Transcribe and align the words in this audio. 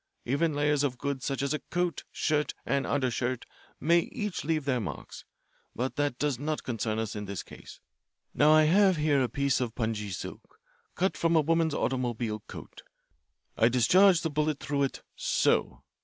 Even 0.25 0.55
layers 0.55 0.83
of 0.83 0.97
goods 0.97 1.25
such 1.27 1.43
as 1.43 1.53
a 1.53 1.59
coat, 1.59 2.05
shirt, 2.11 2.55
and 2.65 2.87
undershirt 2.87 3.45
may 3.79 3.99
each 3.99 4.43
leave 4.43 4.65
their 4.65 4.79
marks, 4.79 5.25
but 5.75 5.95
that 5.95 6.17
does 6.17 6.39
not 6.39 6.63
concern 6.63 6.97
us 6.97 7.15
in 7.15 7.25
this 7.25 7.43
case. 7.43 7.79
Now 8.33 8.51
I 8.51 8.63
have 8.63 8.97
here 8.97 9.21
a 9.21 9.29
piece 9.29 9.61
of 9.61 9.75
pongee 9.75 10.09
silk, 10.09 10.57
cut 10.95 11.15
from 11.15 11.35
a 11.35 11.41
woman's 11.41 11.75
automobile 11.75 12.39
coat. 12.47 12.81
I 13.55 13.69
discharge 13.69 14.21
the 14.21 14.31
bullet 14.31 14.59
through 14.59 14.81
it 14.85 15.03
so. 15.15 15.83